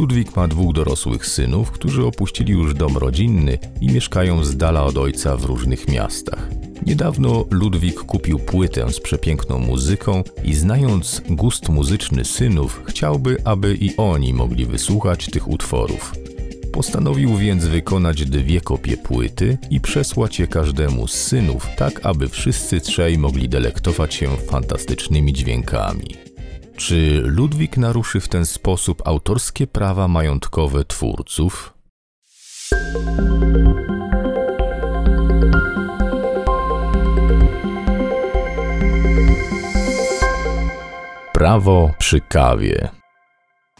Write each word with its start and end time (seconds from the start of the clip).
Ludwik 0.00 0.36
ma 0.36 0.48
dwóch 0.48 0.74
dorosłych 0.74 1.26
synów, 1.26 1.70
którzy 1.70 2.06
opuścili 2.06 2.52
już 2.52 2.74
dom 2.74 2.96
rodzinny 2.96 3.58
i 3.80 3.86
mieszkają 3.86 4.44
z 4.44 4.56
dala 4.56 4.84
od 4.84 4.98
ojca 4.98 5.36
w 5.36 5.44
różnych 5.44 5.88
miastach. 5.88 6.48
Niedawno 6.86 7.44
Ludwik 7.50 8.00
kupił 8.00 8.38
płytę 8.38 8.92
z 8.92 9.00
przepiękną 9.00 9.58
muzyką 9.58 10.24
i 10.44 10.54
znając 10.54 11.22
gust 11.30 11.68
muzyczny 11.68 12.24
synów, 12.24 12.82
chciałby, 12.84 13.36
aby 13.44 13.74
i 13.74 13.96
oni 13.96 14.34
mogli 14.34 14.66
wysłuchać 14.66 15.26
tych 15.26 15.48
utworów. 15.48 16.12
Postanowił 16.72 17.36
więc 17.36 17.64
wykonać 17.64 18.24
dwie 18.24 18.60
kopie 18.60 18.96
płyty 18.96 19.58
i 19.70 19.80
przesłać 19.80 20.38
je 20.38 20.46
każdemu 20.46 21.08
z 21.08 21.14
synów, 21.14 21.66
tak 21.76 22.06
aby 22.06 22.28
wszyscy 22.28 22.80
trzej 22.80 23.18
mogli 23.18 23.48
delektować 23.48 24.14
się 24.14 24.36
fantastycznymi 24.36 25.32
dźwiękami. 25.32 26.29
Czy 26.80 27.22
Ludwik 27.24 27.76
naruszy 27.76 28.20
w 28.20 28.28
ten 28.28 28.46
sposób 28.46 29.02
autorskie 29.08 29.66
prawa 29.66 30.08
majątkowe 30.08 30.84
twórców? 30.84 31.74
Prawo 41.32 41.90
przy 41.98 42.20
kawie. 42.20 42.88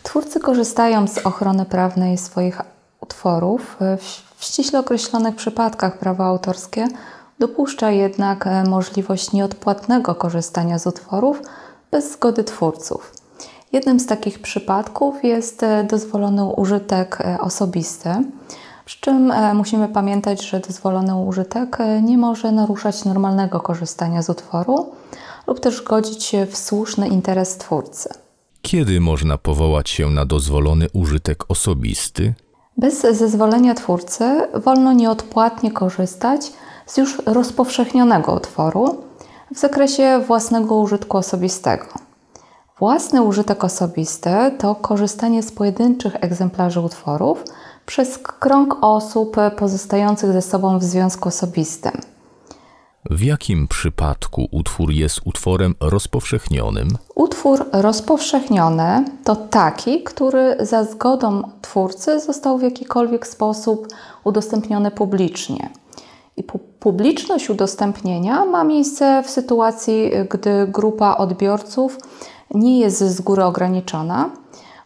Twórcy 0.03 0.41
korzystają 0.41 1.09
z 1.09 1.19
ochrony 1.19 1.65
prawnej 1.65 2.19
swoich 2.19 2.59
utworów. 3.01 3.77
W 4.37 4.45
ściśle 4.45 4.79
określonych 4.79 5.37
przypadkach 5.37 5.99
prawo 5.99 6.25
autorskie 6.25 6.89
dopuszcza 7.39 7.91
jednak 7.91 8.47
e, 8.47 8.65
możliwość 8.65 9.33
nieodpłatnego 9.33 10.15
korzystania 10.15 10.79
z 10.79 10.87
utworów 10.87 11.43
bez 11.91 12.13
zgody 12.13 12.45
twórców. 12.45 13.13
Jednym 13.73 14.01
z 14.01 14.07
takich 14.07 14.39
przypadków 14.39 15.25
jest 15.25 15.63
e, 15.63 15.85
dozwolony 15.85 16.45
użytek 16.45 17.21
e, 17.21 17.39
osobisty, 17.41 18.09
przy 18.85 19.01
czym 19.01 19.33
musimy 19.55 19.89
pamiętać, 19.89 20.47
że 20.47 20.61
dozwolony 20.61 21.15
użytek 21.15 21.79
nie 22.03 22.19
może 22.19 22.53
naruszać 22.53 23.05
normalnego 23.05 23.61
korzystania 23.61 24.23
z 24.23 24.31
utworu 24.31 24.93
lub 25.47 25.61
też 25.61 25.83
godzić 25.83 26.25
się 26.25 26.47
w 26.47 26.57
słuszny 26.57 27.09
interes 27.09 27.57
twórcy. 27.57 28.09
Kiedy 28.63 29.01
można 29.01 29.39
powołać 29.39 29.91
się 29.91 30.11
na 30.11 30.27
dozwolony 30.27 30.87
użytek 30.93 31.45
osobisty? 31.49 32.35
Bez 32.77 33.01
zezwolenia 33.01 33.75
twórcy 33.75 34.41
wolno 34.65 34.93
nieodpłatnie 34.93 35.73
korzystać 35.73 36.53
z 36.87 36.97
już 36.97 37.23
rozpowszechnionego 37.27 38.35
utworu 38.35 39.10
w 39.55 39.59
zakresie 39.59 40.21
własnego 40.27 40.77
użytku 40.77 41.17
osobistego. 41.17 41.87
Własny 42.79 43.23
użytek 43.23 43.65
osobisty 43.65 44.31
to 44.59 44.75
korzystanie 44.75 45.43
z 45.43 45.53
pojedynczych 45.53 46.17
egzemplarzy 46.21 46.81
utworów 46.81 47.45
przez 47.87 48.19
krąg 48.19 48.77
osób 48.81 49.37
pozostających 49.57 50.33
ze 50.33 50.43
sobą 50.43 50.79
w 50.79 50.85
związku 50.85 51.29
osobistym. 51.29 51.93
W 53.11 53.23
jakim 53.23 53.69
przypadku 53.69 54.49
utwór 54.51 54.91
jest 54.91 55.21
utworem 55.25 55.75
rozpowszechnionym? 55.81 56.89
Utwór 57.15 57.67
rozpowszechniony 57.73 59.05
to 59.25 59.37
taki, 59.37 60.03
który 60.03 60.57
za 60.61 60.85
zgodą 60.85 61.43
twórcy 61.63 62.21
został 62.21 62.59
w 62.59 62.63
jakikolwiek 62.63 63.27
sposób 63.27 63.89
udostępniony 64.25 64.91
publicznie. 64.91 65.71
I 66.37 66.45
publiczność 66.81 67.51
udostępnienia 67.51 68.45
ma 68.45 68.65
miejsce 68.65 69.23
w 69.23 69.31
sytuacji, 69.31 70.11
gdy 70.31 70.67
grupa 70.67 71.17
odbiorców 71.17 71.99
nie 72.55 72.81
jest 72.81 72.99
z 72.99 73.21
góry 73.21 73.45
ograniczona 73.45 74.31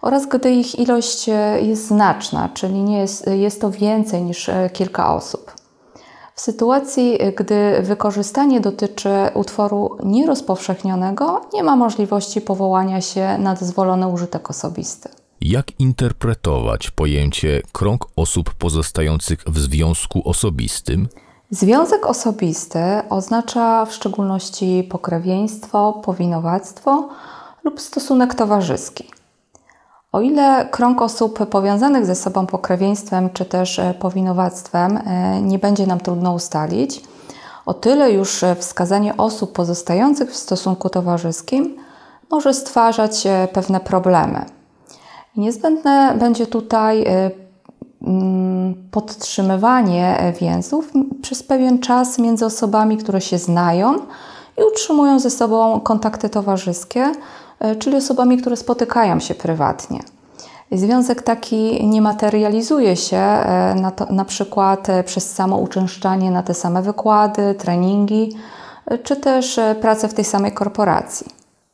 oraz 0.02 0.26
gdy 0.26 0.50
ich 0.50 0.78
ilość 0.78 1.28
jest 1.62 1.86
znaczna, 1.86 2.48
czyli 2.54 2.82
nie 2.82 2.98
jest, 2.98 3.26
jest 3.26 3.60
to 3.60 3.70
więcej 3.70 4.22
niż 4.22 4.50
kilka 4.72 5.14
osób. 5.14 5.52
W 6.34 6.40
sytuacji, 6.40 7.18
gdy 7.36 7.82
wykorzystanie 7.82 8.60
dotyczy 8.60 9.10
utworu 9.34 9.96
nierozpowszechnionego, 10.04 11.40
nie 11.52 11.62
ma 11.62 11.76
możliwości 11.76 12.40
powołania 12.40 13.00
się 13.00 13.38
na 13.38 13.54
dozwolony 13.54 14.08
użytek 14.08 14.50
osobisty. 14.50 15.08
Jak 15.40 15.80
interpretować 15.80 16.90
pojęcie 16.90 17.62
krąg 17.72 18.06
osób 18.16 18.54
pozostających 18.54 19.44
w 19.46 19.58
związku 19.58 20.28
osobistym? 20.28 21.08
Związek 21.54 22.06
osobisty 22.06 22.80
oznacza 23.10 23.84
w 23.84 23.92
szczególności 23.92 24.88
pokrewieństwo, 24.90 25.92
powinowactwo 26.04 27.08
lub 27.64 27.80
stosunek 27.80 28.34
towarzyski. 28.34 29.10
O 30.12 30.20
ile 30.20 30.68
krąg 30.70 31.02
osób 31.02 31.46
powiązanych 31.46 32.06
ze 32.06 32.14
sobą 32.14 32.46
pokrewieństwem 32.46 33.30
czy 33.30 33.44
też 33.44 33.78
e, 33.78 33.94
powinowactwem 33.94 34.96
e, 34.96 35.42
nie 35.42 35.58
będzie 35.58 35.86
nam 35.86 36.00
trudno 36.00 36.32
ustalić, 36.32 37.04
o 37.66 37.74
tyle 37.74 38.12
już 38.12 38.42
e, 38.42 38.54
wskazanie 38.54 39.16
osób 39.16 39.52
pozostających 39.52 40.30
w 40.30 40.36
stosunku 40.36 40.88
towarzyskim 40.88 41.76
może 42.30 42.54
stwarzać 42.54 43.26
pewne 43.52 43.80
problemy. 43.80 44.44
Niezbędne 45.36 46.14
będzie 46.18 46.46
tutaj 46.46 47.04
mm, 47.06 47.43
podtrzymywanie 48.90 50.34
więzów 50.40 50.92
przez 51.22 51.42
pewien 51.42 51.78
czas 51.78 52.18
między 52.18 52.46
osobami, 52.46 52.96
które 52.96 53.20
się 53.20 53.38
znają 53.38 53.94
i 54.58 54.62
utrzymują 54.72 55.18
ze 55.18 55.30
sobą 55.30 55.80
kontakty 55.80 56.28
towarzyskie, 56.28 57.12
E, 57.64 57.76
czyli 57.76 57.96
osobami, 57.96 58.38
które 58.38 58.56
spotykają 58.56 59.20
się 59.20 59.34
prywatnie. 59.34 60.00
Związek 60.72 61.22
taki 61.22 61.86
nie 61.86 62.02
materializuje 62.02 62.96
się 62.96 63.16
e, 63.16 63.74
na, 63.74 63.90
to, 63.90 64.12
na 64.12 64.24
przykład 64.24 64.88
e, 64.90 65.04
przez 65.04 65.34
samo 65.34 65.56
uczęszczanie 65.56 66.30
na 66.30 66.42
te 66.42 66.54
same 66.54 66.82
wykłady, 66.82 67.54
treningi, 67.54 68.32
czy 69.02 69.16
też 69.16 69.60
pracę 69.80 70.08
w 70.08 70.14
tej 70.14 70.24
samej 70.24 70.52
korporacji. 70.52 71.26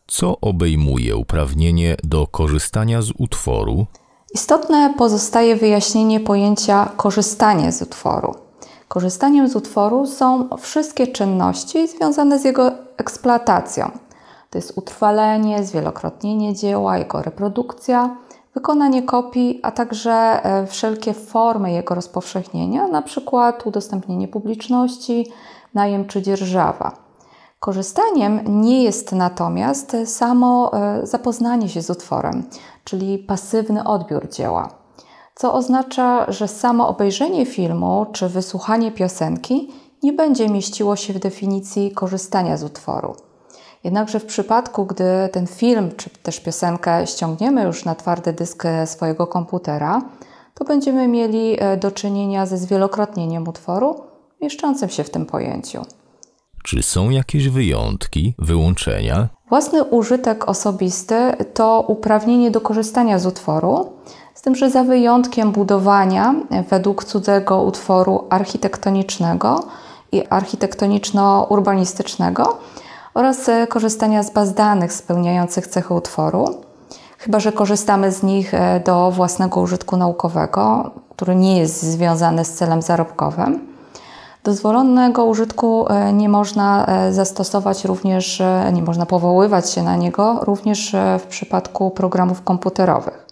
Co 0.06 0.40
obejmuje 0.40 1.16
uprawnienie 1.16 1.96
do 2.04 2.26
korzystania 2.26 3.02
z 3.02 3.12
utworu? 3.18 3.86
Istotne 4.34 4.94
pozostaje 4.98 5.56
wyjaśnienie 5.56 6.20
pojęcia 6.20 6.88
korzystanie 6.96 7.72
z 7.72 7.82
utworu. 7.82 8.34
Korzystaniem 8.88 9.48
z 9.48 9.56
utworu 9.56 10.06
są 10.06 10.48
wszystkie 10.58 11.06
czynności 11.06 11.88
związane 11.88 12.38
z 12.38 12.44
jego 12.44 12.72
eksploatacją, 12.96 13.90
to 14.50 14.58
jest 14.58 14.78
utrwalenie, 14.78 15.64
zwielokrotnienie 15.64 16.54
dzieła, 16.54 16.98
jego 16.98 17.22
reprodukcja, 17.22 18.16
wykonanie 18.54 19.02
kopii, 19.02 19.60
a 19.62 19.70
także 19.70 20.44
e, 20.44 20.66
wszelkie 20.66 21.14
formy 21.14 21.72
jego 21.72 21.94
rozpowszechnienia, 21.94 22.88
na 22.88 23.02
przykład 23.02 23.66
udostępnienie 23.66 24.28
publiczności, 24.28 25.26
najem 25.74 26.06
czy 26.06 26.22
dzierżawa. 26.22 27.09
Korzystaniem 27.60 28.40
nie 28.46 28.84
jest 28.84 29.12
natomiast 29.12 29.96
samo 30.04 30.72
e, 30.72 31.06
zapoznanie 31.06 31.68
się 31.68 31.82
z 31.82 31.90
utworem, 31.90 32.44
czyli 32.84 33.18
pasywny 33.18 33.84
odbiór 33.84 34.28
dzieła, 34.28 34.68
co 35.34 35.54
oznacza, 35.54 36.32
że 36.32 36.48
samo 36.48 36.88
obejrzenie 36.88 37.46
filmu 37.46 38.06
czy 38.12 38.28
wysłuchanie 38.28 38.92
piosenki 38.92 39.72
nie 40.02 40.12
będzie 40.12 40.48
mieściło 40.48 40.96
się 40.96 41.12
w 41.12 41.18
definicji 41.18 41.92
korzystania 41.92 42.56
z 42.56 42.64
utworu. 42.64 43.14
Jednakże 43.84 44.20
w 44.20 44.26
przypadku, 44.26 44.86
gdy 44.86 45.04
ten 45.32 45.46
film 45.46 45.90
czy 45.96 46.10
też 46.10 46.40
piosenkę 46.40 47.06
ściągniemy 47.06 47.62
już 47.62 47.84
na 47.84 47.94
twardy 47.94 48.32
dysk 48.32 48.64
swojego 48.86 49.26
komputera, 49.26 50.02
to 50.54 50.64
będziemy 50.64 51.08
mieli 51.08 51.56
e, 51.58 51.76
do 51.76 51.90
czynienia 51.90 52.46
ze 52.46 52.58
zwielokrotnieniem 52.58 53.48
utworu 53.48 53.94
mieszczącym 54.40 54.88
się 54.88 55.04
w 55.04 55.10
tym 55.10 55.26
pojęciu. 55.26 55.82
Czy 56.62 56.82
są 56.82 57.10
jakieś 57.10 57.48
wyjątki, 57.48 58.34
wyłączenia? 58.38 59.28
Własny 59.48 59.84
użytek 59.84 60.48
osobisty 60.48 61.14
to 61.54 61.84
uprawnienie 61.88 62.50
do 62.50 62.60
korzystania 62.60 63.18
z 63.18 63.26
utworu, 63.26 63.92
z 64.34 64.42
tym, 64.42 64.56
że 64.56 64.70
za 64.70 64.84
wyjątkiem 64.84 65.52
budowania 65.52 66.34
według 66.70 67.04
cudzego 67.04 67.62
utworu 67.62 68.24
architektonicznego 68.30 69.64
i 70.12 70.22
architektoniczno-urbanistycznego, 70.22 72.56
oraz 73.14 73.50
korzystania 73.68 74.22
z 74.22 74.30
baz 74.30 74.54
danych 74.54 74.92
spełniających 74.92 75.66
cechy 75.66 75.94
utworu, 75.94 76.44
chyba 77.18 77.40
że 77.40 77.52
korzystamy 77.52 78.12
z 78.12 78.22
nich 78.22 78.54
e, 78.54 78.80
do 78.84 79.10
własnego 79.10 79.60
użytku 79.60 79.96
naukowego, 79.96 80.90
który 81.16 81.34
nie 81.34 81.58
jest 81.58 81.82
związany 81.82 82.44
z 82.44 82.54
celem 82.54 82.82
zarobkowym. 82.82 83.69
Dozwolonego 84.44 85.24
użytku 85.24 85.86
e, 85.88 86.12
nie 86.12 86.28
można 86.28 86.86
zastosować 87.10 87.84
również, 87.84 88.42
nie 88.72 88.82
można 88.82 89.06
powoływać 89.06 89.70
się 89.70 89.82
na 89.82 89.96
niego 89.96 90.38
również 90.42 90.96
w 91.18 91.26
przypadku 91.26 91.90
programów 91.90 92.42
komputerowych. 92.42 93.30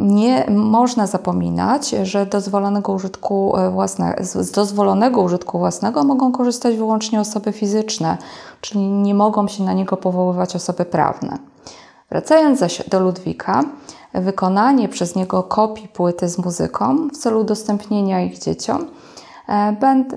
Nie 0.00 0.46
można 0.50 1.06
zapominać, 1.06 1.90
że 1.90 2.26
dozwolonego 2.26 2.92
użytku 2.92 3.56
e, 3.56 3.70
własne, 3.70 4.16
z 4.20 4.50
dozwolonego 4.50 5.22
użytku 5.22 5.58
własnego 5.58 6.04
mogą 6.04 6.32
korzystać 6.32 6.76
wyłącznie 6.76 7.20
osoby 7.20 7.52
fizyczne, 7.52 8.18
czyli 8.60 8.80
nie 8.80 9.14
mogą 9.14 9.48
się 9.48 9.64
na 9.64 9.72
niego 9.72 9.96
powoływać 9.96 10.56
osoby 10.56 10.84
prawne. 10.84 11.38
Wracając 12.10 12.58
zaś 12.58 12.88
do 12.88 13.00
Ludwika, 13.00 13.64
wykonanie 14.14 14.88
przez 14.88 15.16
niego 15.16 15.42
kopii 15.42 15.88
płyty 15.88 16.28
z 16.28 16.38
muzyką 16.38 17.08
w 17.08 17.16
celu 17.16 17.40
udostępnienia 17.40 18.20
ich 18.20 18.38
dzieciom 18.38 18.82
e, 18.82 19.07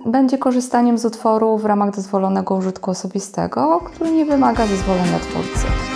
będzie 0.06 0.38
korzystaniem 0.38 0.98
z 0.98 1.06
utworu 1.06 1.58
w 1.58 1.66
ramach 1.66 1.96
dozwolonego 1.96 2.56
użytku 2.56 2.92
osobistego, 2.92 3.80
który 3.86 4.12
nie 4.12 4.26
wymaga 4.26 4.68
zezwolenia 4.68 5.20
twórcy. 5.20 5.91